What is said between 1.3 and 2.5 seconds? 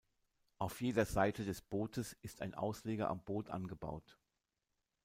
des Bootes ist